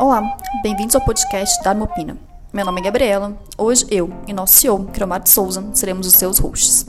[0.00, 2.16] Olá, bem-vindos ao podcast Dharma Opina.
[2.54, 3.36] Meu nome é Gabriela.
[3.58, 6.86] Hoje eu e nosso CEO, Cromar de Souza, seremos os seus hosts.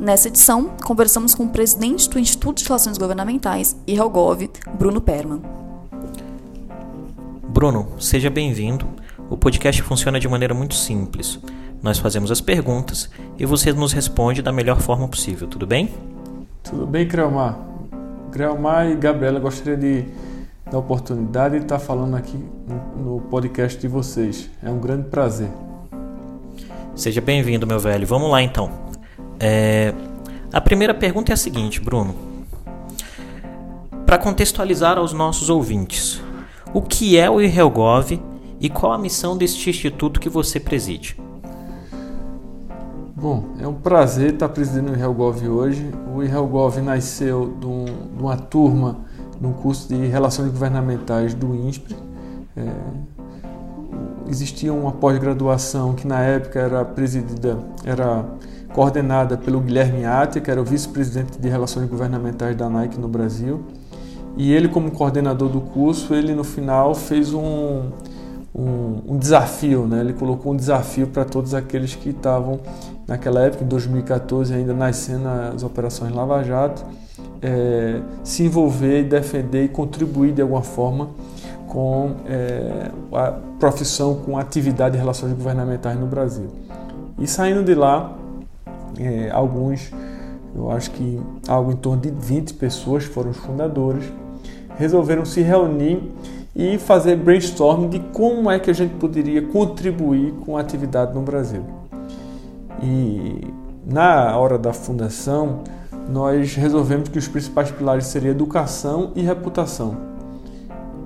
[0.00, 5.42] Nessa edição, conversamos com o presidente do Instituto de Relações Governamentais, IRELGOV, Bruno Perman.
[7.46, 8.88] Bruno, seja bem-vindo.
[9.28, 11.38] O podcast funciona de maneira muito simples.
[11.82, 15.90] Nós fazemos as perguntas e você nos responde da melhor forma possível, tudo bem?
[16.62, 17.58] Tudo bem, Creomar.
[18.32, 20.06] Creomar e Gabriela, gostaria de
[20.70, 22.36] dar oportunidade de estar falando aqui
[22.96, 24.50] no podcast de vocês.
[24.60, 25.48] É um grande prazer.
[26.94, 28.06] Seja bem-vindo, meu velho.
[28.06, 28.70] Vamos lá então.
[29.38, 29.94] É...
[30.52, 32.16] A primeira pergunta é a seguinte, Bruno.
[34.04, 36.20] Para contextualizar aos nossos ouvintes,
[36.74, 38.20] o que é o IRELGOV
[38.58, 41.16] e qual a missão deste instituto que você preside?
[43.14, 45.90] Bom, é um prazer estar presidindo o IRELGOV hoje.
[46.12, 49.04] O IRELGOV nasceu de, um, de uma turma
[49.40, 51.96] num curso de Relações Governamentais do INSPRE.
[52.56, 52.70] É,
[54.28, 58.24] existia uma pós-graduação que na época era presidida, era
[58.74, 63.62] coordenada pelo Guilherme Atia, que era o vice-presidente de Relações Governamentais da Nike no Brasil.
[64.36, 67.90] E ele, como coordenador do curso, ele no final fez um,
[68.54, 70.00] um, um desafio, né?
[70.00, 72.60] ele colocou um desafio para todos aqueles que estavam
[73.06, 76.84] naquela época, em 2014, ainda nascendo as operações Lava Jato,
[77.42, 81.10] é, se envolver, defender e contribuir de alguma forma
[81.66, 86.46] com é, a profissão, com a atividade de relações governamentais no Brasil.
[87.18, 88.16] E saindo de lá,
[88.98, 89.90] é, alguns,
[90.54, 94.04] eu acho que algo em torno de 20 pessoas foram os fundadores,
[94.78, 96.02] resolveram se reunir
[96.54, 101.20] e fazer brainstorming de como é que a gente poderia contribuir com a atividade no
[101.20, 101.62] Brasil.
[102.82, 103.52] E
[103.86, 105.60] na hora da fundação,
[106.08, 109.96] nós resolvemos que os principais pilares seriam educação e reputação.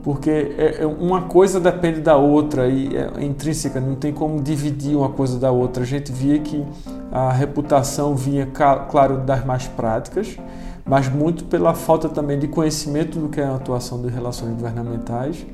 [0.02, 4.96] Porque é, é, uma coisa depende da outra e é intrínseca, não tem como dividir
[4.96, 5.82] uma coisa da outra.
[5.82, 6.64] A gente via que
[7.12, 10.38] a reputação vinha, claro, das mais práticas,
[10.86, 15.44] mas muito pela falta também de conhecimento do que é a atuação de relações governamentais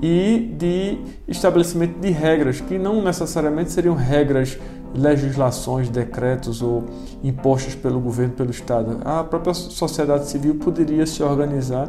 [0.00, 4.58] e de estabelecimento de regras, que não necessariamente seriam regras
[4.94, 6.84] legislações, decretos ou
[7.22, 8.98] impostos pelo governo, pelo Estado.
[9.04, 11.88] A própria sociedade civil poderia se organizar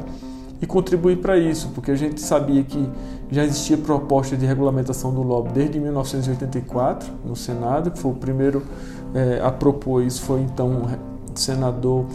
[0.61, 2.89] e contribuir para isso, porque a gente sabia que
[3.29, 8.63] já existia proposta de regulamentação do lobby desde 1984 no Senado, que foi o primeiro
[9.13, 12.05] é, a propor isso, foi então o senador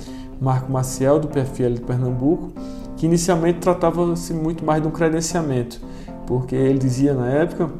[0.40, 2.50] Marco Maciel, do PFL de Pernambuco,
[2.96, 5.80] que inicialmente tratava-se muito mais de um credenciamento,
[6.26, 7.70] porque ele dizia na época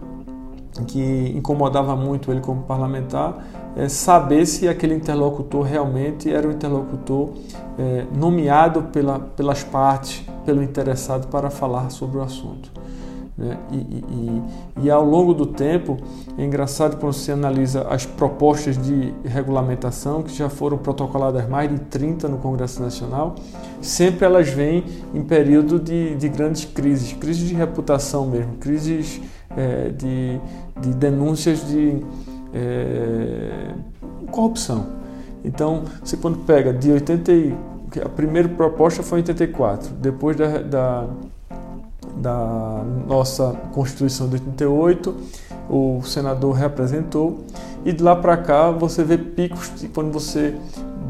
[0.86, 3.44] que incomodava muito ele como parlamentar
[3.76, 7.30] é saber se aquele interlocutor realmente era o interlocutor
[7.78, 12.70] é, nomeado pela, pelas partes, pelo interessado para falar sobre o assunto.
[13.40, 13.56] Né?
[13.70, 14.42] E, e,
[14.82, 15.96] e, ao longo do tempo,
[16.36, 21.78] é engraçado quando você analisa as propostas de regulamentação, que já foram protocoladas mais de
[21.78, 23.36] 30 no Congresso Nacional,
[23.80, 29.22] sempre elas vêm em período de, de grandes crises, crises de reputação mesmo, crises
[29.56, 30.40] é, de,
[30.80, 32.00] de, denúncias de
[32.52, 33.74] é,
[34.30, 34.86] corrupção.
[35.44, 37.32] Então, você quando pega de 80,
[38.04, 41.06] a primeira proposta foi em 84, depois da, da,
[42.16, 45.16] da nossa Constituição de 88,
[45.68, 47.44] o senador representou,
[47.84, 50.54] e de lá para cá você vê picos de quando você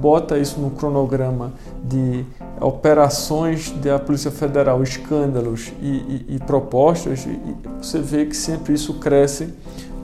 [0.00, 1.52] bota isso no cronograma
[1.82, 2.24] de
[2.60, 7.38] operações da Polícia Federal, escândalos e, e, e propostas, e
[7.80, 9.54] você vê que sempre isso cresce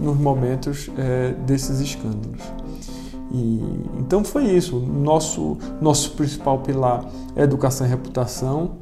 [0.01, 2.43] nos momentos é, desses escândalos.
[3.31, 3.63] E,
[3.99, 4.79] então foi isso.
[4.79, 8.73] Nosso, nosso principal pilar é educação e reputação.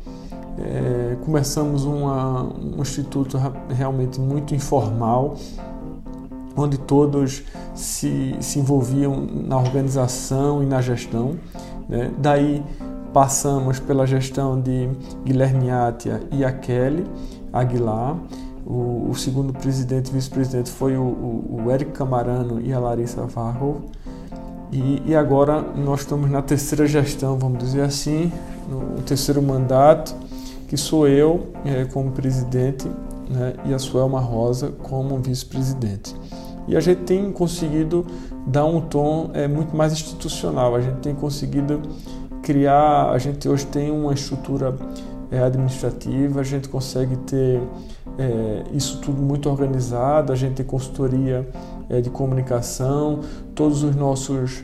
[0.59, 3.37] É, começamos uma, um instituto
[3.69, 5.35] realmente muito informal,
[6.57, 7.43] onde todos
[7.75, 11.37] se, se envolviam na organização e na gestão.
[11.89, 12.13] Né?
[12.19, 12.63] Daí
[13.15, 14.91] passamos pela gestão de
[15.25, 17.07] Guilherme Atia e a Kelly
[17.53, 18.19] Aguilar.
[18.67, 23.25] O, o segundo presidente e vice-presidente foi o, o, o, Eric Camarano e a Larissa
[23.25, 23.83] Varro.
[24.73, 28.33] E, e, agora nós estamos na terceira gestão, vamos dizer assim,
[28.69, 30.13] no terceiro mandato,
[30.67, 32.89] que sou eu é, como presidente
[33.31, 36.17] né, e a Suelma Rosa como vice-presidente.
[36.67, 38.05] E a gente tem conseguido
[38.47, 41.81] dar um tom é, muito mais institucional, a gente tem conseguido
[42.45, 44.77] criar, a gente hoje tem uma estrutura
[45.31, 47.59] é, administrativa, a gente consegue ter
[48.19, 51.49] é, isso tudo muito organizado, a gente tem consultoria
[51.89, 53.21] é, de comunicação,
[53.55, 54.63] todos os nossos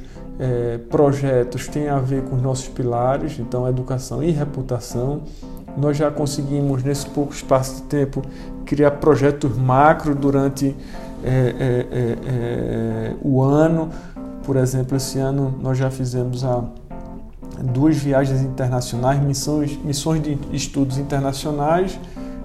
[0.88, 5.20] projetos têm a ver com os nossos pilares, então educação e reputação.
[5.76, 8.22] Nós já conseguimos, nesse pouco espaço de tempo,
[8.64, 10.74] criar projetos macro durante
[13.22, 13.90] o ano.
[14.42, 16.64] Por exemplo, esse ano nós já fizemos a,
[17.62, 21.98] duas viagens internacionais, missões, missões de estudos internacionais.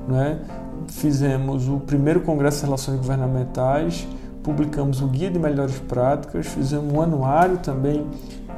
[0.07, 0.39] Né?
[0.87, 4.07] Fizemos o primeiro Congresso de Relações Governamentais,
[4.43, 8.05] publicamos o Guia de Melhores Práticas, fizemos um anuário também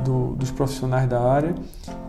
[0.03, 1.55] do, dos profissionais da área,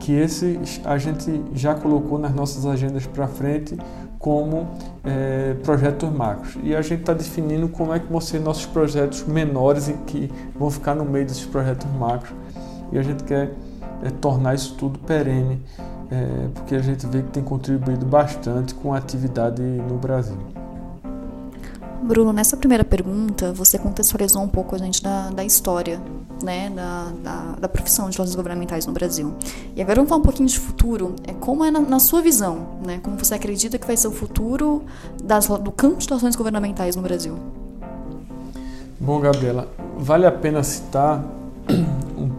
[0.00, 3.76] que esse a gente já colocou nas nossas agendas para frente
[4.18, 4.66] como
[5.04, 6.58] é, projetos macros.
[6.62, 10.30] E a gente está definindo como é que vão ser nossos projetos menores e que
[10.58, 12.34] vão ficar no meio desses projetos macros.
[12.90, 13.54] E a gente quer
[14.02, 15.60] é, tornar isso tudo perene,
[16.10, 20.38] é, porque a gente vê que tem contribuído bastante com a atividade no Brasil.
[22.02, 26.00] Bruno, nessa primeira pergunta, você contextualizou um pouco a gente da, da história
[26.42, 29.34] né, da, da, da, profissão de relações governamentais no Brasil.
[29.74, 31.16] E agora vamos falar um pouquinho de futuro.
[31.26, 34.12] É como é na, na sua visão, né, como você acredita que vai ser o
[34.12, 34.84] futuro
[35.22, 37.36] das, do campo de relações governamentais no Brasil?
[39.00, 41.24] Bom, Gabriela, vale a pena citar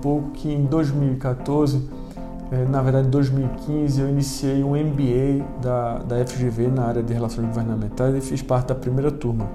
[0.01, 1.89] pouco que em 2014,
[2.51, 7.13] eh, na verdade em 2015, eu iniciei um MBA da, da FGV na área de
[7.13, 9.47] relações governamentais e fiz parte da primeira turma.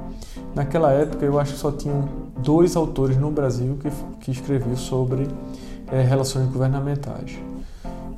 [0.54, 2.08] Naquela época, eu acho que só tinham
[2.38, 5.26] dois autores no Brasil que, que escreviam sobre
[5.90, 7.38] é, relações governamentais.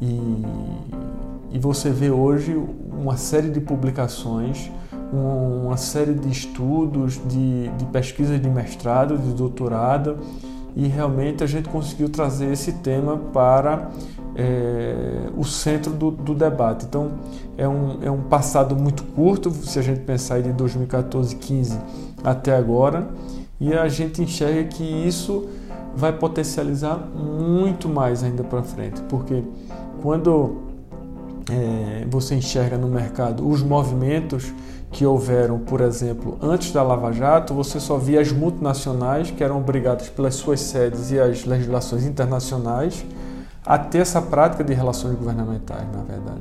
[0.01, 0.43] E,
[1.53, 2.61] e você vê hoje
[2.93, 4.71] uma série de publicações,
[5.13, 10.19] uma série de estudos, de, de pesquisas de mestrado, de doutorado,
[10.77, 13.91] e realmente a gente conseguiu trazer esse tema para
[14.37, 16.85] é, o centro do, do, debate.
[16.85, 17.13] Então,
[17.57, 21.79] é um, é um passado muito curto, se a gente pensar de 2014, 15
[22.23, 23.09] até agora,
[23.59, 25.49] e a gente enxerga que isso
[25.97, 29.43] vai potencializar muito mais ainda para frente, porque
[30.03, 30.59] quando
[31.51, 34.53] é, você enxerga no mercado os movimentos
[34.91, 39.59] que houveram, por exemplo, antes da Lava Jato, você só via as multinacionais que eram
[39.59, 43.05] obrigadas pelas suas sedes e as legislações internacionais
[43.65, 46.41] a ter essa prática de relações governamentais, na verdade,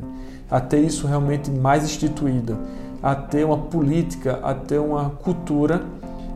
[0.49, 2.55] a ter isso realmente mais instituída,
[3.01, 5.81] a ter uma política, a ter uma cultura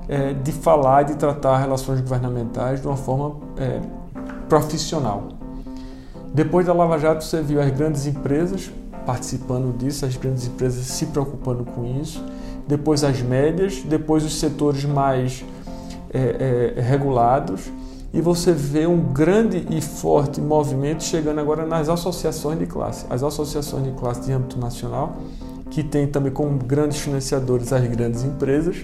[0.08, 3.80] é, de falar e de tratar relações governamentais de uma forma é,
[4.50, 5.39] profissional.
[6.34, 8.72] Depois da Lava Jato, você viu as grandes empresas
[9.06, 12.24] participando disso, as grandes empresas se preocupando com isso,
[12.68, 15.44] depois as médias, depois os setores mais
[16.14, 17.72] é, é, regulados,
[18.14, 23.06] e você vê um grande e forte movimento chegando agora nas associações de classe.
[23.10, 25.18] As associações de classe de âmbito nacional,
[25.70, 28.78] que tem também como grandes financiadores as grandes empresas,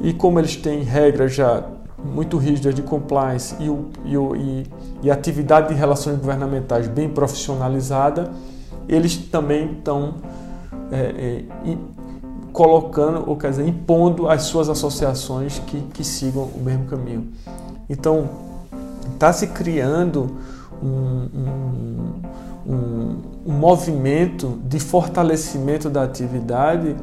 [0.00, 1.64] e como eles têm regras já
[2.06, 3.66] muito rígidas de compliance e,
[4.04, 4.66] e, e,
[5.02, 8.30] e atividade de relações governamentais bem profissionalizada,
[8.88, 10.14] eles também estão
[10.90, 11.76] é, é,
[12.52, 17.28] colocando, ou quer dizer, impondo as suas associações que, que sigam o mesmo caminho.
[17.88, 18.28] Então,
[19.12, 20.36] está se criando
[20.82, 23.16] um, um, um,
[23.46, 26.96] um, movimento de fortalecimento da atividade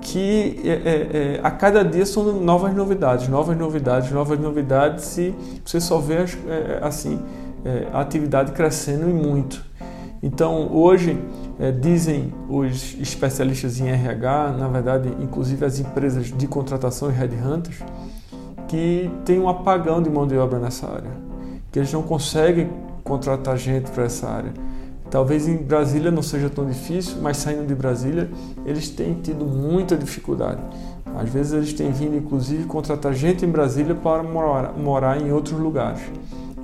[0.00, 5.34] que é, é, é, a cada dia são novas novidades, novas novidades, novas novidades e
[5.64, 7.20] você só vê é, assim
[7.64, 9.64] é, a atividade crescendo e muito.
[10.22, 11.18] Então hoje
[11.80, 17.82] dizem os especialistas em RH, na verdade, inclusive as empresas de contratação e headhunters,
[18.68, 21.30] que tem um apagão de mão de obra nessa área
[21.70, 22.68] que eles não conseguem
[23.04, 24.52] contratar gente para essa área.
[25.10, 28.30] Talvez em Brasília não seja tão difícil, mas saindo de Brasília,
[28.64, 30.60] eles têm tido muita dificuldade.
[31.16, 35.58] Às vezes eles têm vindo, inclusive, contratar gente em Brasília para morar, morar em outros
[35.58, 36.00] lugares.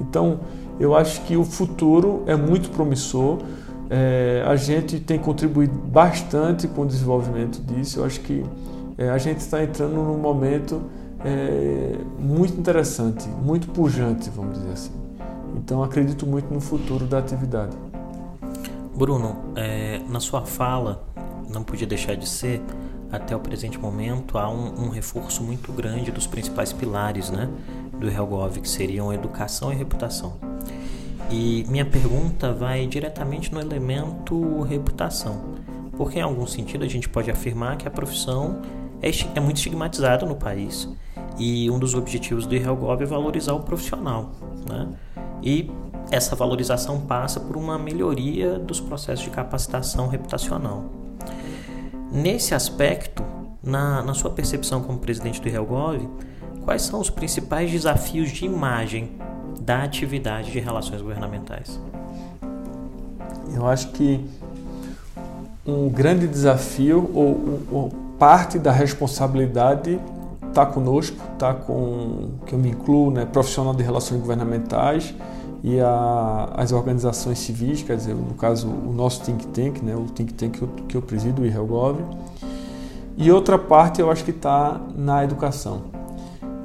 [0.00, 0.40] Então,
[0.78, 3.38] eu acho que o futuro é muito promissor.
[3.90, 8.00] É, a gente tem contribuído bastante com o desenvolvimento disso.
[8.00, 8.44] Eu acho que
[8.96, 10.82] é, a gente está entrando num momento
[11.24, 14.92] é, muito interessante, muito pujante, vamos dizer assim.
[15.56, 17.76] Então acredito muito no futuro da atividade.
[18.96, 21.06] Bruno, é, na sua fala,
[21.50, 22.62] não podia deixar de ser,
[23.12, 27.48] até o presente momento, há um, um reforço muito grande dos principais pilares né,
[28.00, 30.38] do Helgov, que seriam educação e reputação.
[31.30, 35.56] E minha pergunta vai diretamente no elemento reputação,
[35.96, 38.62] porque em algum sentido a gente pode afirmar que a profissão
[39.02, 40.88] é, é muito estigmatizada no país
[41.38, 44.32] e um dos objetivos do IRELGOV é valorizar o profissional.
[44.68, 44.88] Né?
[45.42, 45.70] E
[46.10, 50.84] essa valorização passa por uma melhoria dos processos de capacitação reputacional.
[52.12, 53.24] Nesse aspecto,
[53.62, 56.08] na, na sua percepção como presidente do IRELGOV,
[56.64, 59.10] quais são os principais desafios de imagem
[59.60, 61.80] da atividade de relações governamentais?
[63.52, 64.24] Eu acho que
[65.66, 69.98] um grande desafio, ou, ou parte da responsabilidade
[70.48, 75.12] está conosco, está com que eu me incluo, né, profissional de relações governamentais
[75.62, 80.04] e a, as organizações civis, quer dizer, no caso o nosso think tank, né, o
[80.04, 82.00] think tank que eu, que eu presido, o IRELGOV.
[83.16, 85.84] E outra parte eu acho que está na educação.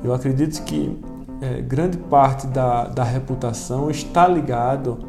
[0.03, 0.99] Eu acredito que
[1.41, 4.99] é, grande parte da, da reputação está ligado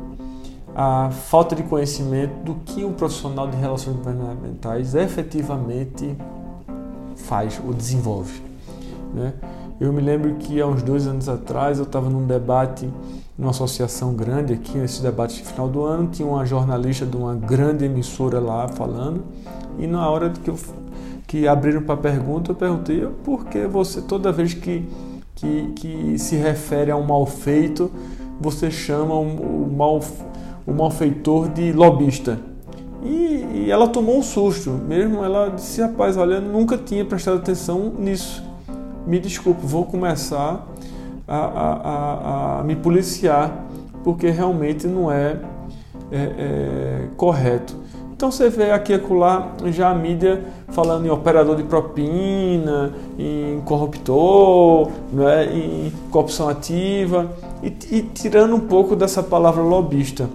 [0.74, 6.16] à falta de conhecimento do que um profissional de relações governamentais efetivamente
[7.16, 8.42] faz ou desenvolve.
[9.12, 9.34] Né?
[9.78, 12.88] Eu me lembro que há uns dois anos atrás eu estava num debate
[13.42, 17.34] numa associação grande aqui, nesse debate de final do ano, tinha uma jornalista de uma
[17.34, 19.24] grande emissora lá falando,
[19.80, 20.56] e na hora que, eu,
[21.26, 24.88] que abriram para pergunta, eu perguntei por que você, toda vez que,
[25.34, 27.90] que, que se refere a um mal feito,
[28.40, 30.00] você chama o, o, mal,
[30.64, 32.38] o malfeitor de lobista.
[33.02, 37.92] E, e ela tomou um susto, mesmo ela disse, rapaz, olha, nunca tinha prestado atenção
[37.98, 38.52] nisso
[39.06, 40.66] me desculpe, vou começar
[41.32, 43.64] a, a, a, a me policiar,
[44.04, 45.38] porque realmente não é,
[46.10, 47.74] é, é, correto.
[48.12, 53.60] Então você vê aqui e acolá já a mídia falando em operador de propina, em
[53.64, 60.28] corruptor, né, em corrupção ativa, e, e tirando um pouco dessa palavra lobista.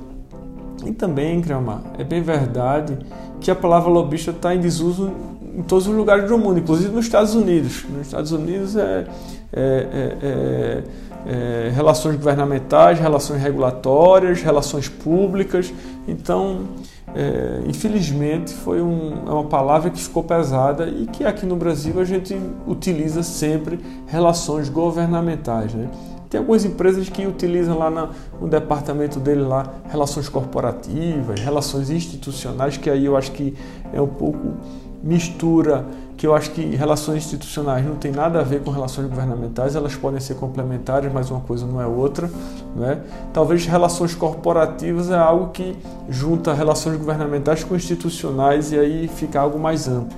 [0.83, 2.97] E também, Crama, é bem verdade
[3.39, 5.11] que a palavra lobista está em desuso
[5.57, 7.83] em todos os lugares do mundo, inclusive nos Estados Unidos.
[7.89, 9.07] Nos Estados Unidos é,
[9.51, 9.59] é,
[9.91, 10.83] é, é,
[11.25, 15.73] é relações governamentais, relações regulatórias, relações públicas.
[16.07, 16.67] Então,
[17.15, 21.99] é, infelizmente, foi um, é uma palavra que ficou pesada e que aqui no Brasil
[21.99, 25.73] a gente utiliza sempre relações governamentais.
[25.73, 25.89] Né?
[26.29, 28.09] Tem algumas empresas que utilizam lá na,
[28.39, 33.55] no departamento dele lá relações corporativas, relações institucionais, que aí eu acho que
[33.91, 34.55] é um pouco
[35.03, 35.85] mistura
[36.17, 39.95] que eu acho que relações institucionais não tem nada a ver com relações governamentais, elas
[39.95, 42.29] podem ser complementares, mas uma coisa não é outra.
[42.75, 43.01] Né?
[43.31, 45.77] Talvez relações corporativas é algo que
[46.09, 50.17] junta relações governamentais com institucionais e aí fica algo mais amplo.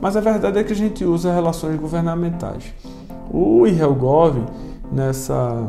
[0.00, 2.72] Mas a verdade é que a gente usa relações governamentais.
[3.28, 4.44] O IRELGOV,
[4.92, 5.66] nessa,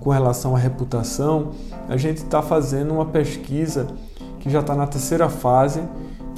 [0.00, 1.50] com relação à reputação,
[1.88, 3.88] a gente está fazendo uma pesquisa
[4.38, 5.82] que já está na terceira fase,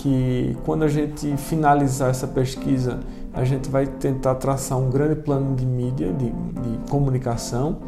[0.00, 3.00] que quando a gente finalizar essa pesquisa,
[3.35, 7.78] a gente vai tentar traçar um grande plano de mídia, de, de comunicação,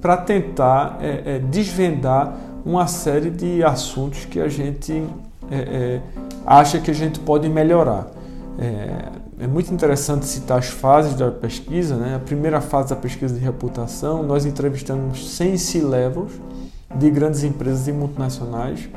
[0.00, 5.04] para tentar é, é, desvendar uma série de assuntos que a gente
[5.50, 6.00] é, é
[6.46, 8.06] acha que a gente pode melhorar.
[8.58, 11.96] É, é, muito interessante citar as fases da pesquisa.
[11.96, 12.16] Né?
[12.16, 16.32] A primeira fase da pesquisa de reputação, nós entrevistamos 100 C-levels
[16.94, 18.88] de grandes empresas e multinacionais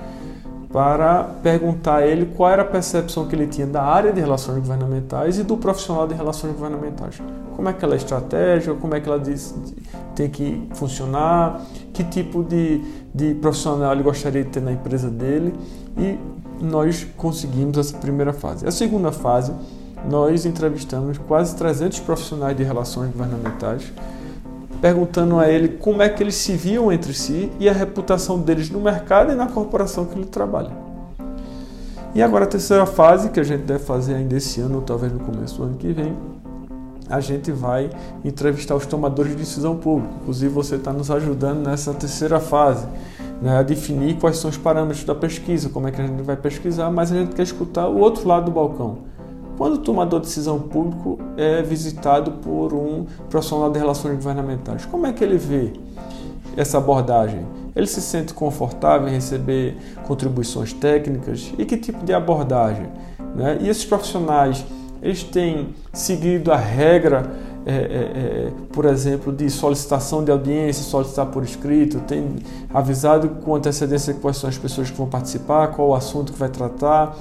[0.73, 4.57] para perguntar a ele qual era a percepção que ele tinha da área de relações
[4.57, 7.21] governamentais e do profissional de relações governamentais.
[7.55, 7.99] Como é que ela é
[8.81, 9.53] como é que ela diz,
[10.15, 11.61] tem que funcionar,
[11.93, 12.81] que tipo de,
[13.13, 15.53] de profissional ele gostaria de ter na empresa dele
[15.95, 16.17] e
[16.59, 18.67] nós conseguimos essa primeira fase.
[18.67, 19.53] A segunda fase,
[20.09, 23.93] nós entrevistamos quase 300 profissionais de relações governamentais
[24.83, 28.69] perguntando a ele como é que eles se viam entre si e a reputação deles
[28.69, 30.71] no mercado e na corporação que ele trabalha.
[32.13, 35.13] E agora a terceira fase, que a gente deve fazer ainda esse ano, ou talvez
[35.13, 36.13] no começo do ano que vem,
[37.09, 37.89] a gente vai
[38.25, 40.15] entrevistar os tomadores de decisão pública.
[40.21, 42.85] Inclusive, você está nos ajudando nessa terceira fase,
[43.41, 46.35] né, a definir quais são os parâmetros da pesquisa, como é que a gente vai
[46.35, 49.12] pesquisar, mas a gente quer escutar o outro lado do balcão
[49.57, 55.05] quando o tomador de decisão público é visitado por um profissional de relações governamentais, como
[55.05, 55.73] é que ele vê
[56.57, 57.45] essa abordagem?
[57.75, 61.51] Ele se sente confortável em receber contribuições técnicas?
[61.57, 62.87] E que tipo de abordagem?
[63.35, 63.57] Né?
[63.61, 64.63] E esses profissionais,
[65.01, 67.31] eles têm seguido a regra,
[67.65, 72.35] é, é, é, por exemplo, de solicitação de audiência, solicitar por escrito, tem
[72.73, 76.49] avisado com antecedência quais são as pessoas que vão participar, qual o assunto que vai
[76.49, 77.17] tratar,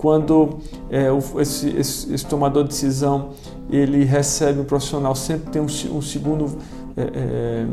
[0.00, 1.08] quando é,
[1.42, 3.30] esse, esse, esse, tomador de decisão
[3.68, 6.56] ele recebe um profissional, sempre tem um, um segundo
[6.96, 7.66] é, é,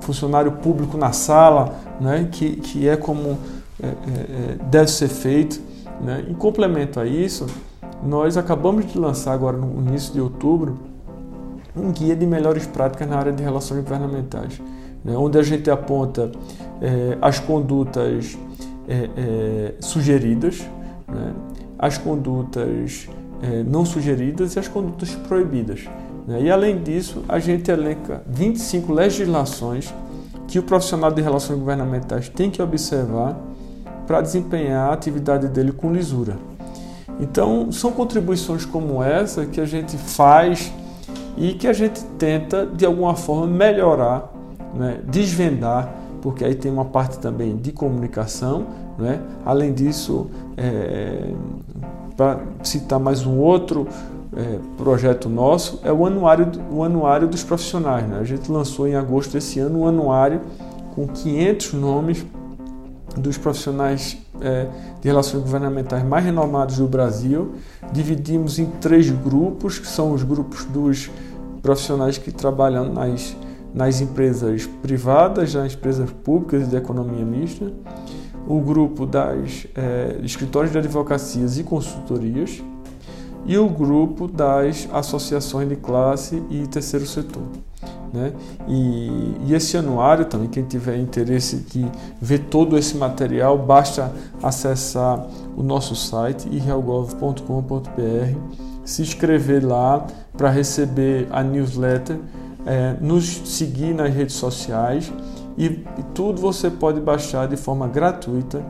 [0.00, 3.38] funcionário público na sala, né, que, que é como
[3.80, 5.60] é, é, deve ser feito.
[6.00, 6.26] Né.
[6.28, 7.46] Em complemento a isso,
[8.02, 10.80] nós acabamos de lançar agora no início de outubro
[11.76, 14.60] um guia de melhores práticas na área de relações governamentais,
[15.04, 16.32] né, onde a gente aponta
[17.20, 18.36] as condutas
[19.80, 20.66] sugeridas,
[21.12, 21.32] né,
[21.82, 23.08] as condutas
[23.42, 25.80] é, não sugeridas e as condutas proibidas.
[26.28, 26.42] Né?
[26.42, 29.92] E além disso, a gente elenca 25 legislações
[30.46, 33.36] que o profissional de relações governamentais tem que observar
[34.06, 36.36] para desempenhar a atividade dele com lisura.
[37.18, 40.72] Então, são contribuições como essa que a gente faz
[41.36, 44.32] e que a gente tenta, de alguma forma, melhorar,
[44.72, 45.00] né?
[45.04, 48.66] desvendar, porque aí tem uma parte também de comunicação.
[48.98, 49.20] Né?
[49.44, 51.32] Além disso, é,
[52.16, 53.86] para citar mais um outro
[54.36, 58.06] é, projeto nosso, é o anuário, o anuário dos profissionais.
[58.08, 58.18] Né?
[58.20, 60.40] A gente lançou em agosto desse ano um anuário
[60.94, 62.26] com 500 nomes
[63.16, 64.66] dos profissionais é,
[65.00, 67.52] de relações governamentais mais renomados do Brasil.
[67.92, 71.10] Dividimos em três grupos, que são os grupos dos
[71.60, 73.36] profissionais que trabalham nas,
[73.74, 77.70] nas empresas privadas, nas empresas públicas de economia mista,
[78.46, 82.62] o grupo das é, escritórios de advocacias e consultorias
[83.44, 87.42] e o grupo das associações de classe e terceiro setor.
[88.12, 88.32] Né?
[88.68, 91.86] E, e, esse anuário também, quem tiver interesse de
[92.20, 98.38] ver todo esse material, basta acessar o nosso site irrealgov.com.br,
[98.84, 100.06] se inscrever lá
[100.36, 102.18] para receber a newsletter,
[102.66, 105.10] é, nos seguir nas redes sociais
[105.56, 108.64] e, e, tudo você pode baixar de forma gratuita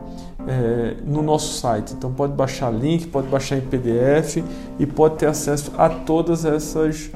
[0.47, 1.93] é, no nosso site.
[1.93, 4.43] Então pode baixar link, pode baixar em PDF
[4.77, 7.11] e pode ter acesso a todas essas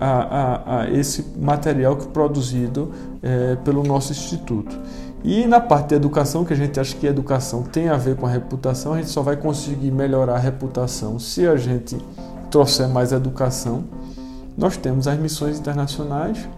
[0.00, 4.76] a, a, a esse material que é produzido é, pelo nosso instituto.
[5.22, 8.16] E na parte de educação, que a gente acha que a educação tem a ver
[8.16, 11.98] com a reputação, a gente só vai conseguir melhorar a reputação se a gente
[12.50, 13.84] trouxer mais educação.
[14.56, 16.48] Nós temos as missões internacionais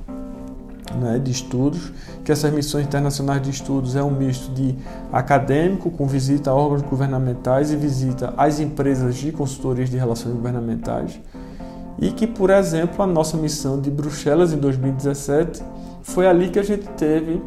[0.96, 1.92] né, de estudos,
[2.24, 4.74] que essas missões internacionais de estudos é um misto de
[5.12, 11.18] acadêmico com visita a órgãos governamentais e visita às empresas de consultorias de relações governamentais
[11.98, 15.62] e que, por exemplo, a nossa missão de Bruxelas em 2017
[16.02, 17.40] foi ali que a gente teve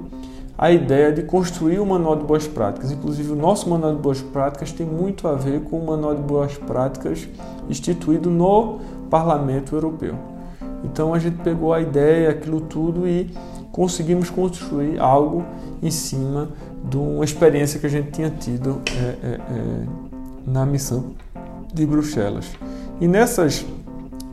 [0.57, 2.91] a ideia de construir o Manual de Boas Práticas.
[2.91, 6.21] Inclusive, o nosso Manual de Boas Práticas tem muito a ver com o Manual de
[6.21, 7.27] Boas Práticas
[7.69, 10.34] instituído no Parlamento Europeu.
[10.85, 13.29] Então, a gente pegou a ideia, aquilo tudo e
[13.71, 15.43] conseguimos construir algo
[15.81, 16.49] em cima
[16.89, 19.85] de uma experiência que a gente tinha tido é, é, é,
[20.45, 21.11] na missão
[21.73, 22.51] de Bruxelas.
[23.01, 23.65] E nessas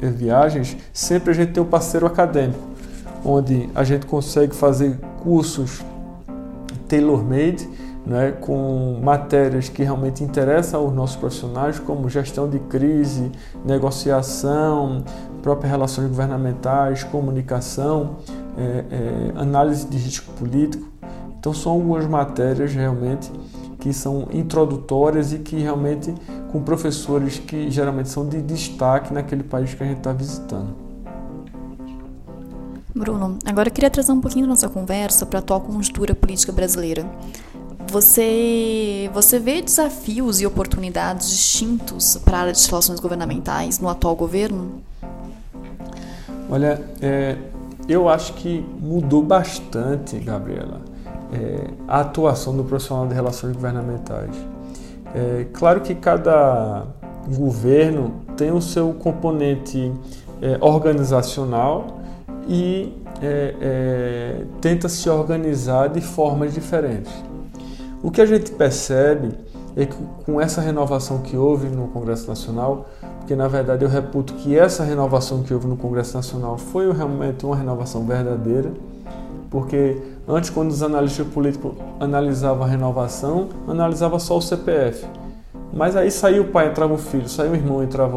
[0.00, 2.60] viagens, sempre a gente tem um parceiro acadêmico,
[3.24, 5.82] onde a gente consegue fazer cursos
[6.88, 7.68] tailor-made,
[8.04, 13.30] né, com matérias que realmente interessam aos nossos profissionais, como gestão de crise,
[13.64, 15.04] negociação,
[15.42, 18.16] próprias relações governamentais, comunicação,
[18.56, 20.88] é, é, análise de risco político.
[21.38, 23.30] Então, são algumas matérias realmente
[23.80, 26.14] que são introdutórias e que realmente
[26.52, 30.76] com professores que geralmente são de destaque naquele país que a gente está visitando.
[32.94, 36.52] Bruno, agora eu queria trazer um pouquinho da nossa conversa para a atual conjuntura política
[36.52, 37.04] brasileira.
[37.90, 44.14] Você, você vê desafios e oportunidades distintos para a área de relações governamentais no atual
[44.14, 44.82] governo?
[46.52, 47.36] Olha, é,
[47.88, 50.92] eu acho que mudou bastante, Gabriela
[51.32, 54.34] é, a atuação do profissional de relações governamentais.
[55.14, 56.84] É, claro que cada
[57.34, 59.92] governo tem o seu componente
[60.40, 62.00] é, organizacional
[62.46, 67.12] e é, é, tenta se organizar de formas diferentes.
[68.02, 69.30] O que a gente percebe
[69.76, 72.86] é que com essa renovação que houve no Congresso Nacional,
[73.22, 77.46] porque na verdade eu reputo que essa renovação que houve no Congresso Nacional foi realmente
[77.46, 78.70] uma renovação verdadeira,
[79.48, 85.04] porque Antes, quando os analistas políticos analisavam a renovação, analisava só o CPF.
[85.72, 88.16] Mas aí saía o pai, entrava o filho, saía o irmão, entrava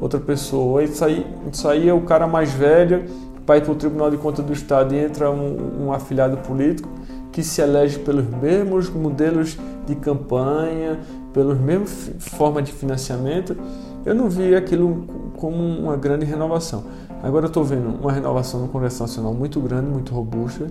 [0.00, 4.44] outra pessoa, aí saía, saía o cara mais velho, ir para o Tribunal de Contas
[4.44, 6.88] do Estado e entra um, um afiliado político
[7.30, 11.00] que se elege pelos mesmos modelos de campanha,
[11.32, 13.56] pelas mesmas formas de financiamento.
[14.04, 16.84] Eu não vi aquilo como uma grande renovação.
[17.22, 20.66] Agora eu estou vendo uma renovação no Congresso Nacional muito grande, muito robusta.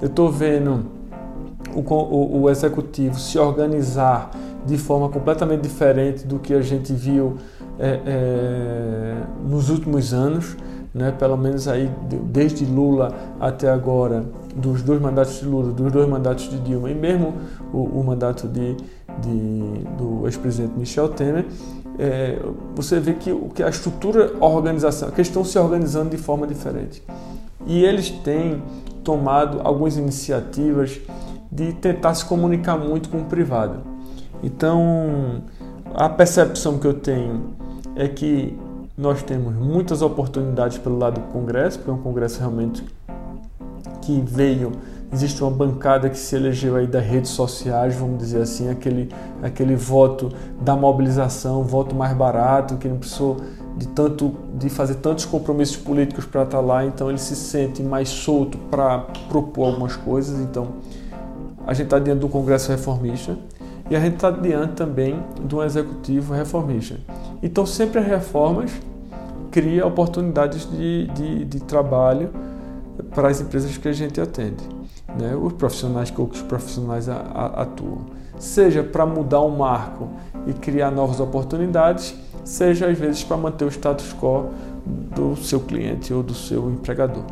[0.00, 0.86] Eu estou vendo
[1.74, 4.30] o, o, o, executivo se organizar
[4.64, 7.36] de forma completamente diferente do que a gente viu
[7.78, 10.56] é, é, nos últimos anos,
[10.94, 11.12] né?
[11.12, 11.90] pelo menos aí
[12.24, 16.94] desde Lula até agora, dos dois mandatos de Lula, dos dois mandatos de Dilma e
[16.94, 17.34] mesmo
[17.72, 18.76] o, o mandato de,
[19.20, 21.46] de do ex-presidente Michel Temer,
[21.98, 22.38] é,
[22.74, 27.02] você vê que, que a estrutura organização, que estão se organizando de forma diferente.
[27.66, 28.62] E eles têm
[29.02, 31.00] tomado algumas iniciativas
[31.50, 33.80] de tentar se comunicar muito com o privado.
[34.42, 35.42] Então,
[35.94, 37.54] a percepção que eu tenho
[37.96, 38.56] é que
[38.96, 42.84] nós temos muitas oportunidades pelo lado do Congresso, porque é um Congresso realmente
[44.02, 44.72] que veio
[45.12, 49.08] existe uma bancada que se elegeu aí das redes sociais, vamos dizer assim, aquele,
[49.42, 53.36] aquele voto da mobilização, voto mais barato, que não precisou
[53.76, 57.82] de tanto de fazer tantos compromissos políticos para estar tá lá, então ele se sente
[57.82, 60.40] mais solto para propor algumas coisas.
[60.40, 60.74] Então
[61.66, 63.38] a gente está diante do Congresso reformista
[63.88, 66.96] e a gente está diante também de um executivo reformista.
[67.42, 68.72] Então sempre as reformas
[69.50, 72.30] cria oportunidades de, de, de trabalho
[73.14, 74.62] para as empresas que a gente atende,
[75.18, 75.34] né?
[75.34, 78.06] os profissionais que outros profissionais atuam,
[78.38, 80.08] seja para mudar um marco
[80.46, 84.46] e criar novas oportunidades, seja às vezes para manter o status quo
[84.86, 87.24] do seu cliente ou do seu empregador.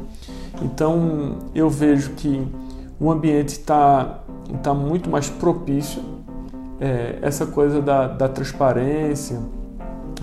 [0.63, 2.47] Então eu vejo que
[2.99, 4.21] o ambiente está
[4.63, 6.03] tá muito mais propício,
[6.81, 9.41] é, essa coisa da, da transparência,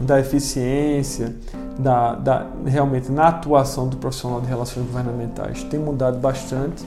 [0.02, 1.36] da eficiência,
[1.78, 6.84] da, da, realmente na atuação do profissional de relações governamentais tem mudado bastante.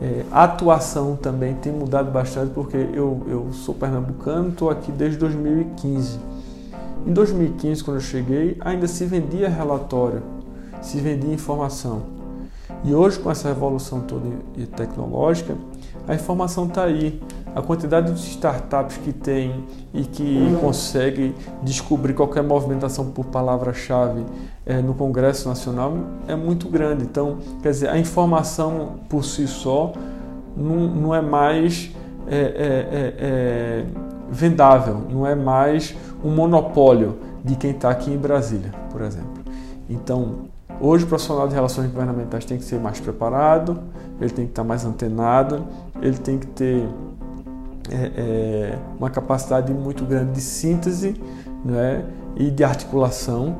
[0.00, 5.18] É, a atuação também tem mudado bastante porque eu, eu sou pernambucano, estou aqui desde
[5.18, 6.18] 2015.
[7.06, 10.22] Em 2015, quando eu cheguei, ainda se vendia relatório,
[10.82, 12.02] se vendia informação.
[12.82, 14.26] E hoje, com essa revolução toda
[14.76, 15.56] tecnológica,
[16.08, 17.20] a informação está aí.
[17.54, 24.24] A quantidade de startups que tem e que consegue descobrir qualquer movimentação por palavra-chave
[24.66, 27.04] é, no Congresso Nacional é muito grande.
[27.04, 29.92] Então, quer dizer, a informação por si só
[30.56, 31.92] não, não é mais
[32.26, 33.84] é, é,
[34.28, 39.44] vendável, não é mais um monopólio de quem está aqui em Brasília, por exemplo.
[39.88, 40.46] Então,
[40.80, 43.80] Hoje o profissional de relações governamentais tem que ser mais preparado,
[44.20, 45.64] ele tem que estar mais antenado,
[46.02, 46.88] ele tem que ter
[47.90, 51.14] é, é, uma capacidade muito grande de síntese
[51.64, 52.04] né,
[52.36, 53.56] e de articulação,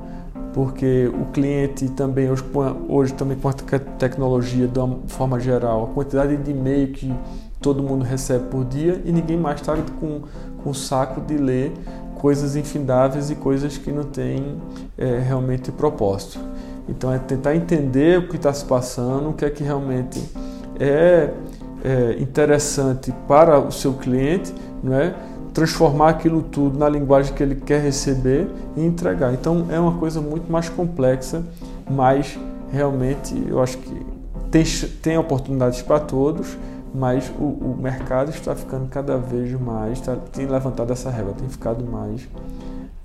[0.53, 2.45] porque o cliente também, hoje,
[2.89, 7.13] hoje também com a tecnologia de uma forma geral, a quantidade de e-mail que
[7.61, 10.23] todo mundo recebe por dia e ninguém mais está com,
[10.63, 11.73] com o saco de ler
[12.15, 14.57] coisas infindáveis e coisas que não têm
[14.97, 16.39] é, realmente propósito.
[16.89, 20.23] Então é tentar entender o que está se passando, o que é que realmente
[20.79, 21.31] é,
[21.85, 25.15] é interessante para o seu cliente, não é?
[25.55, 29.33] transformar aquilo tudo na linguagem que ele quer receber e entregar.
[29.33, 31.45] Então é uma coisa muito mais complexa,
[31.89, 32.37] mas
[32.73, 34.07] realmente eu acho que
[34.51, 34.65] tem,
[35.01, 36.59] tem oportunidades para todos,
[36.93, 41.49] mas o, o mercado está ficando cada vez mais, tá, tem levantado essa régua, tem
[41.49, 42.29] ficado mais,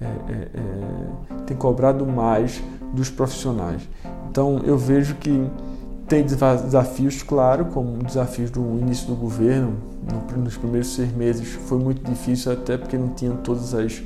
[0.01, 2.63] é, é, é, tem cobrado mais
[2.93, 3.87] dos profissionais.
[4.29, 5.47] Então eu vejo que
[6.09, 9.73] tem desafios, claro, como desafios do início do governo.
[10.35, 14.01] Nos primeiros seis meses foi muito difícil, até porque não tinha todas as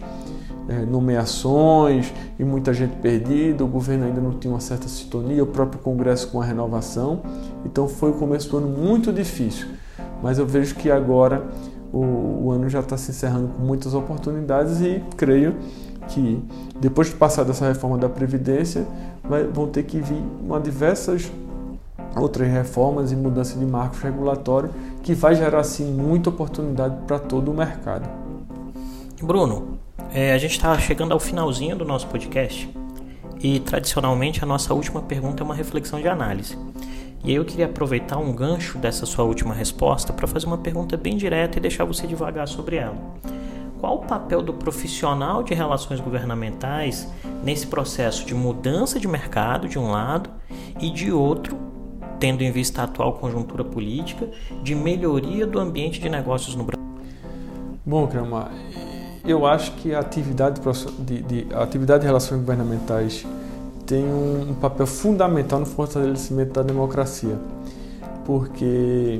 [0.67, 3.63] é, nomeações e muita gente perdida.
[3.63, 7.21] O governo ainda não tinha uma certa sintonia, o próprio Congresso com a renovação.
[7.65, 9.67] Então foi o começo do ano muito difícil.
[10.21, 11.47] Mas eu vejo que agora
[11.91, 15.55] o, o ano já está se encerrando com muitas oportunidades e creio
[16.09, 16.43] que
[16.81, 18.85] depois de passar dessa reforma da Previdência,
[19.23, 21.31] vai, vão ter que vir uma diversas
[22.15, 24.71] outras reformas e mudança de marcos regulatórios
[25.01, 28.09] que vai gerar assim muita oportunidade para todo o mercado.
[29.21, 29.79] Bruno,
[30.13, 32.69] é, a gente está chegando ao finalzinho do nosso podcast
[33.39, 36.57] e tradicionalmente a nossa última pergunta é uma reflexão de análise.
[37.23, 40.97] E aí eu queria aproveitar um gancho dessa sua última resposta para fazer uma pergunta
[40.97, 42.97] bem direta e deixar você devagar sobre ela
[43.83, 47.05] qual o papel do profissional de relações governamentais
[47.43, 50.29] nesse processo de mudança de mercado, de um lado,
[50.79, 51.57] e de outro,
[52.23, 54.29] tendo em vista a atual conjuntura política,
[54.63, 56.87] de melhoria do ambiente de negócios no Brasil?
[57.85, 58.49] Bom, Crama,
[59.27, 60.61] eu acho que a atividade
[60.99, 63.25] de, de, a atividade de relações governamentais
[63.85, 67.37] tem um, um papel fundamental no fortalecimento da democracia,
[68.23, 69.19] porque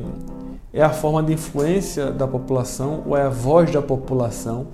[0.72, 4.68] é a forma de influência da população ou é a voz da população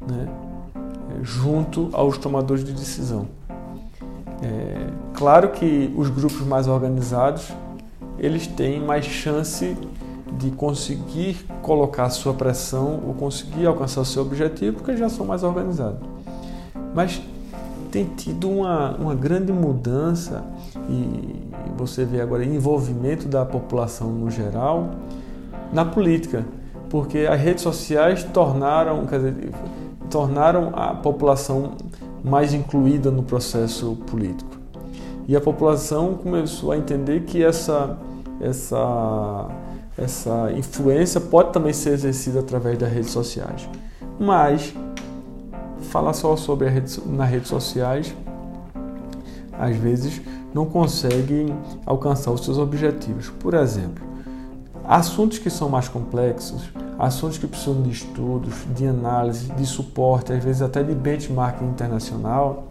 [0.00, 0.28] né,
[1.22, 3.26] junto aos tomadores de decisão.
[4.40, 7.52] É, claro que os grupos mais organizados
[8.18, 9.76] eles têm mais chance
[10.38, 16.00] de conseguir colocar sua pressão ou conseguir alcançar seu objetivo porque já são mais organizados.
[16.94, 17.22] Mas
[17.90, 20.44] tem tido uma, uma grande mudança
[20.88, 21.44] e
[21.76, 24.90] você vê agora envolvimento da população no geral
[25.72, 26.44] na política,
[26.90, 29.50] porque as redes sociais tornaram, quer dizer,
[30.10, 31.72] tornaram a população
[32.22, 34.53] mais incluída no processo político.
[35.26, 37.96] E a população começou a entender que essa,
[38.40, 39.48] essa,
[39.96, 43.68] essa influência pode também ser exercida através das redes sociais.
[44.18, 44.74] Mas
[45.90, 48.14] falar só sobre rede, nas redes sociais
[49.58, 50.20] às vezes
[50.52, 51.46] não consegue
[51.86, 53.30] alcançar os seus objetivos.
[53.30, 54.04] Por exemplo,
[54.86, 56.64] assuntos que são mais complexos,
[56.98, 62.68] assuntos que precisam de estudos, de análise, de suporte, às vezes até de benchmarking internacional,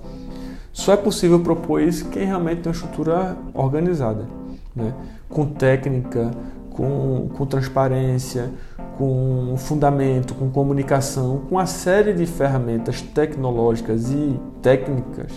[0.74, 4.28] só é possível propor isso quem realmente tem uma estrutura organizada,
[4.76, 4.92] né?
[5.30, 6.32] com técnica,
[6.72, 8.50] com, com transparência,
[8.98, 15.32] com fundamento, com comunicação, com uma série de ferramentas tecnológicas e técnicas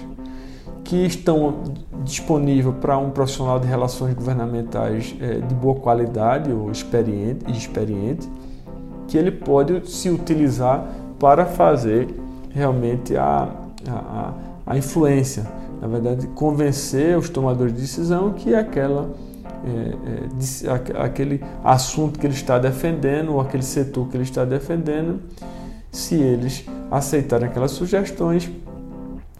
[0.83, 1.63] que estão
[2.03, 8.29] disponíveis para um profissional de relações governamentais é, de boa qualidade ou experiente, experiente,
[9.09, 10.87] que ele pode se utilizar
[11.19, 12.09] para fazer
[12.51, 13.51] realmente a,
[13.89, 14.35] a, a
[14.75, 15.47] influência,
[15.81, 19.11] na verdade, convencer os tomadores de decisão que aquela
[19.67, 25.21] é, é, aquele assunto que ele está defendendo ou aquele setor que ele está defendendo,
[25.91, 28.51] se eles aceitarem aquelas sugestões,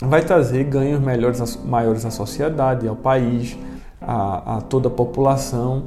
[0.01, 3.57] vai trazer ganhos melhores, maiores à sociedade, ao país,
[4.01, 5.85] a, a toda a população.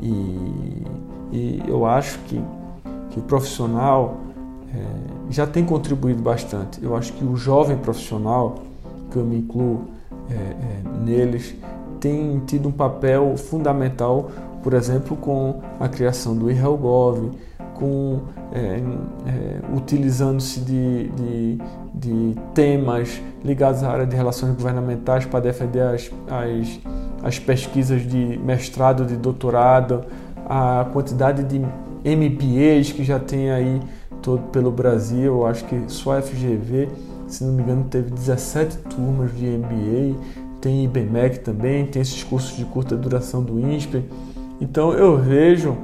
[0.00, 0.82] E,
[1.32, 2.40] e, eu acho que,
[3.10, 4.16] que o profissional
[4.72, 4.82] é,
[5.30, 6.82] já tem contribuído bastante.
[6.82, 8.56] Eu acho que o jovem profissional,
[9.14, 9.84] que eu me incluo
[10.28, 11.54] é, é, neles,
[12.00, 14.30] tem tido um papel fundamental,
[14.62, 17.30] por exemplo, com a criação do IRELGOV,
[17.74, 18.22] com
[18.52, 21.58] é, é, utilizando-se de, de,
[21.94, 26.80] de, temas ligados à área de relações governamentais para defender as, as,
[27.22, 30.04] as pesquisas de mestrado, de doutorado,
[30.48, 33.80] a quantidade de MBAs que já tem aí
[34.22, 36.88] todo pelo Brasil, acho que só a FGV,
[37.26, 40.18] se não me engano, teve 17 turmas de MBA,
[40.60, 44.04] tem IBMEC também, tem esses cursos de curta duração do INSPE.
[44.60, 45.76] Então eu vejo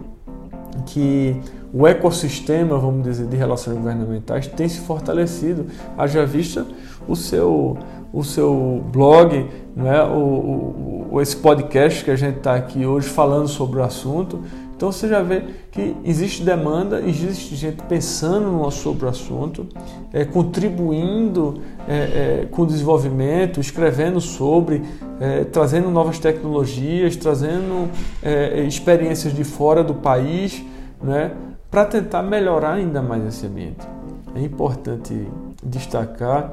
[0.86, 1.36] que
[1.72, 5.66] o ecossistema, vamos dizer, de relações governamentais tem se fortalecido.
[5.96, 6.66] Haja vista
[7.06, 7.76] o seu,
[8.12, 10.02] o seu blog, né?
[10.02, 14.40] o, o, esse podcast que a gente está aqui hoje falando sobre o assunto.
[14.80, 19.66] Então você já vê que existe demanda, existe gente pensando sobre o assunto,
[20.10, 21.96] é, contribuindo é,
[22.44, 24.82] é, com o desenvolvimento, escrevendo sobre,
[25.20, 27.90] é, trazendo novas tecnologias, trazendo
[28.22, 30.64] é, experiências de fora do país,
[31.02, 31.32] né?
[31.70, 33.86] para tentar melhorar ainda mais esse ambiente.
[34.34, 35.28] É importante
[35.62, 36.52] destacar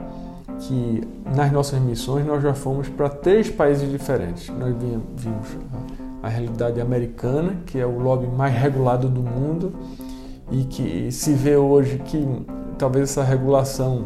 [0.60, 1.02] que
[1.34, 4.50] nas nossas missões nós já fomos para três países diferentes.
[4.50, 4.76] Nós
[5.16, 5.48] vimos
[6.22, 9.74] a realidade americana, que é o lobby mais regulado do mundo
[10.52, 12.26] e que se vê hoje que
[12.78, 14.06] talvez essa regulação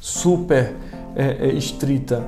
[0.00, 0.74] super
[1.14, 2.22] é, é, estrita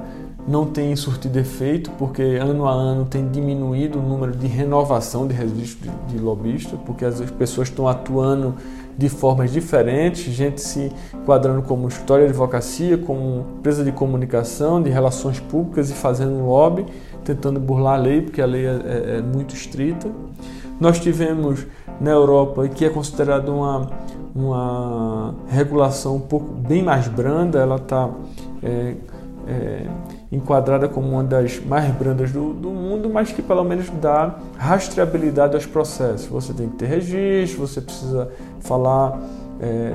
[0.46, 5.34] não tem surtido efeito, porque ano a ano tem diminuído o número de renovação de
[5.34, 8.56] registro de, de lobista, porque as pessoas estão atuando
[8.96, 14.90] de formas diferentes, gente se enquadrando como história de advocacia, como empresa de comunicação, de
[14.90, 16.86] relações públicas e fazendo lobby,
[17.24, 20.10] tentando burlar a lei, porque a lei é, é, é muito estrita.
[20.80, 21.66] Nós tivemos
[22.00, 23.88] na Europa, que é considerada uma,
[24.34, 28.10] uma regulação um pouco bem mais branda, ela está
[28.62, 28.94] é,
[29.46, 29.86] é,
[30.32, 35.54] enquadrada como uma das mais brandas do, do, mundo, mas que pelo menos dá rastreabilidade
[35.54, 36.26] aos processos.
[36.26, 39.20] Você tem que ter registro, você precisa falar
[39.60, 39.92] é,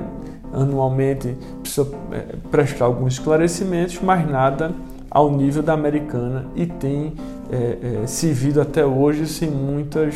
[0.54, 4.72] anualmente, precisa é, prestar alguns esclarecimentos, mas nada
[5.10, 7.14] ao nível da americana e tem
[7.52, 10.14] é, é servido até hoje sem muitas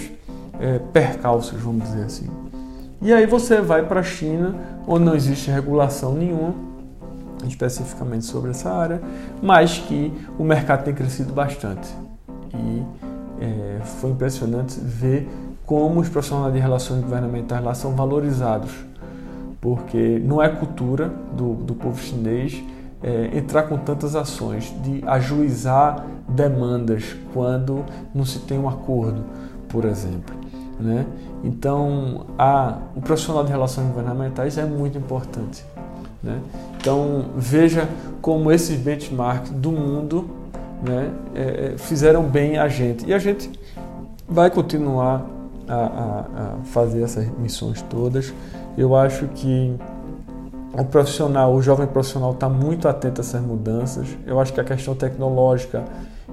[0.60, 2.30] é, percalços, vamos dizer assim.
[3.02, 4.54] E aí você vai para a China,
[4.88, 6.54] onde não existe regulação nenhuma,
[7.48, 9.02] especificamente sobre essa área,
[9.42, 11.88] mas que o mercado tem crescido bastante.
[12.54, 12.84] E
[13.40, 15.30] é, foi impressionante ver
[15.66, 18.72] como os profissionais de relações governamentais lá são valorizados,
[19.60, 22.64] porque não é cultura do, do povo chinês
[23.04, 29.24] é, entrar com tantas ações de ajuizar demandas quando não se tem um acordo,
[29.68, 30.36] por exemplo.
[30.80, 31.06] Né?
[31.44, 35.66] Então, a, o profissional de relações governamentais é muito importante.
[36.22, 36.40] Né?
[36.82, 37.88] Então veja
[38.24, 40.30] como esses benchmarks do mundo
[40.82, 43.06] né, é, é, fizeram bem a gente.
[43.06, 43.52] E a gente
[44.28, 45.24] vai continuar
[45.68, 48.34] a, a, a fazer essas missões todas.
[48.76, 49.76] Eu acho que
[50.74, 54.08] o profissional, o jovem profissional está muito atento a essas mudanças.
[54.26, 55.84] Eu acho que a questão tecnológica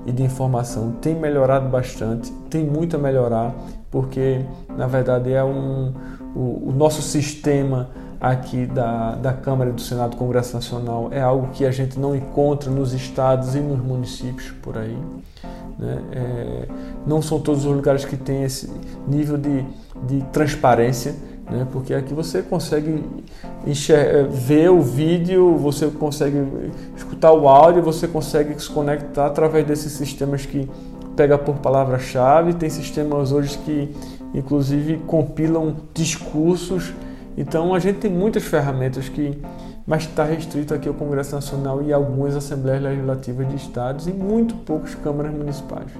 [0.06, 3.54] e de informação tem melhorado bastante, tem muito a melhorar,
[3.90, 4.40] porque
[4.76, 5.92] na verdade é um,
[6.34, 11.48] o, o nosso sistema aqui da, da Câmara do Senado do Congresso Nacional é algo
[11.52, 14.96] que a gente não encontra nos estados e nos municípios por aí.
[15.78, 16.02] Né?
[16.12, 16.68] É,
[17.06, 18.70] não são todos os lugares que têm esse
[19.06, 19.64] nível de,
[20.06, 21.14] de transparência,
[21.48, 21.66] né?
[21.70, 23.04] porque aqui você consegue
[23.66, 26.38] enxergar, ver o vídeo, você consegue
[26.96, 30.68] escutar o áudio, você consegue se conectar através desses sistemas que
[31.14, 32.54] pega por palavra-chave.
[32.54, 33.94] Tem sistemas hoje que
[34.34, 36.92] inclusive compilam discursos.
[37.38, 39.40] Então a gente tem muitas ferramentas que
[39.86, 44.54] mas está restrito aqui ao Congresso Nacional e algumas Assembleias Legislativas de Estados e muito
[44.54, 45.90] poucas câmaras municipais.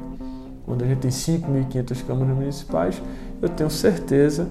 [0.66, 3.03] Quando a gente tem 5.500 câmaras municipais,
[3.40, 4.46] eu tenho certeza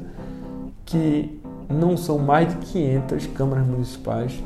[0.85, 4.43] que não são mais de 500 câmaras municipais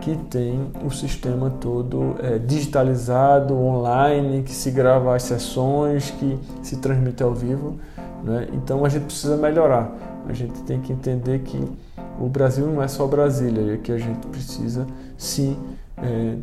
[0.00, 6.78] que tem o sistema todo é, digitalizado, online, que se grava as sessões, que se
[6.78, 7.78] transmite ao vivo.
[8.24, 8.48] Né?
[8.54, 10.11] Então a gente precisa melhorar.
[10.28, 11.62] A gente tem que entender que
[12.20, 15.56] o Brasil não é só Brasília, e que a gente precisa sim
[15.98, 16.36] é,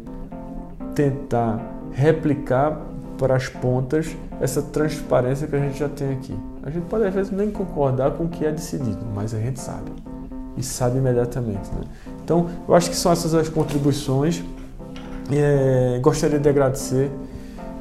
[0.93, 1.59] tentar
[1.91, 2.79] replicar
[3.17, 6.35] para as pontas essa transparência que a gente já tem aqui.
[6.63, 9.59] A gente pode às vezes nem concordar com o que é decidido, mas a gente
[9.59, 9.91] sabe
[10.57, 11.69] e sabe imediatamente.
[11.71, 11.81] Né?
[12.23, 14.43] Então, eu acho que são essas as contribuições.
[15.31, 17.11] É, gostaria de agradecer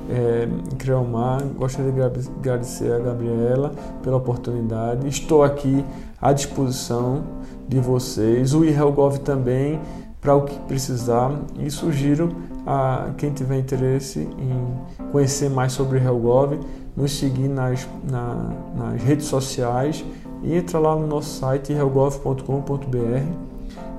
[0.09, 5.07] é, Creomar, gostaria de agradecer a Gabriela pela oportunidade.
[5.07, 5.85] Estou aqui
[6.21, 7.25] à disposição
[7.69, 9.81] de vocês, o IRELGOV também,
[10.21, 11.33] para o que precisar.
[11.59, 12.35] E sugiro
[12.67, 16.59] a quem tiver interesse em conhecer mais sobre o IRELGOV,
[16.97, 20.05] nos seguir nas, na, nas redes sociais
[20.43, 23.49] e entra lá no nosso site irelgov.com.br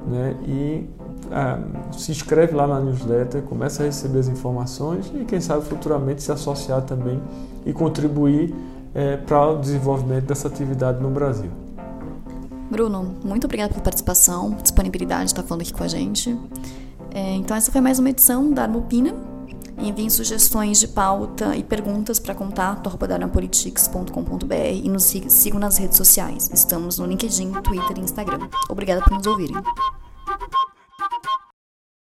[0.07, 0.85] né, e
[1.31, 1.59] ah,
[1.91, 6.31] se inscreve lá na newsletter, começa a receber as informações e quem sabe futuramente se
[6.31, 7.21] associar também
[7.65, 8.55] e contribuir
[8.93, 11.49] é, para o desenvolvimento dessa atividade no Brasil.
[12.69, 16.37] Bruno, muito obrigada pela participação, disponibilidade de estar falando aqui com a gente.
[17.11, 19.13] É, então essa foi mais uma edição da Armopina.
[19.77, 26.49] Enviem sugestões de pauta e perguntas para contato.politics.com.br e nos sigam nas redes sociais.
[26.53, 28.49] Estamos no LinkedIn, Twitter e Instagram.
[28.69, 29.55] Obrigada por nos ouvirem.